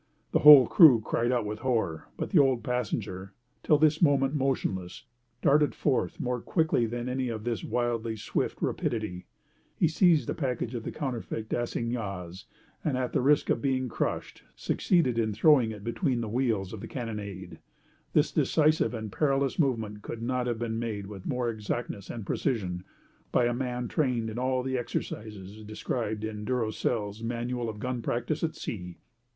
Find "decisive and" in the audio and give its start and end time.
18.31-19.11